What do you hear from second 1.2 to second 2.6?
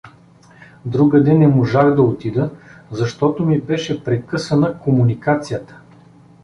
не можах да отида,